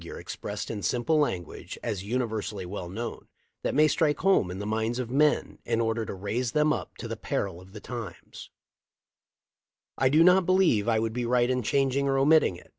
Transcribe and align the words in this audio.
I 0.01 0.03
want 0.07 0.15
to 0.15 0.17
use 0.31 0.31
some 0.31 0.33
universally 0.33 0.55
known 0.55 0.57
figure 0.57 0.63
expressed 0.63 0.71
in 0.71 0.81
simple 0.81 1.19
language 1.19 1.79
as 1.83 2.03
universally 2.03 2.65
well 2.65 2.89
known, 2.89 3.27
that 3.61 3.75
may 3.75 3.87
strike 3.87 4.19
home 4.21 4.49
to 4.49 4.55
the 4.55 4.65
minds 4.65 4.97
of 4.97 5.11
men 5.11 5.59
in 5.63 5.79
order 5.79 6.07
to 6.07 6.15
raise 6.15 6.53
them 6.53 6.73
up 6.73 6.97
to 6.97 7.07
the 7.07 7.15
peril 7.15 7.61
of 7.61 7.73
the 7.73 7.79
times. 7.79 8.49
I 9.99 10.09
do 10.09 10.23
not 10.23 10.47
believe 10.47 10.87
I 10.87 10.97
would 10.97 11.13
be 11.13 11.27
right 11.27 11.51
in 11.51 11.61
changing 11.61 12.07
or 12.07 12.17
omitting 12.17 12.55
it. 12.55 12.69